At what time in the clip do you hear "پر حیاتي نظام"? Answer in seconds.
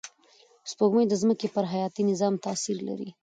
1.55-2.33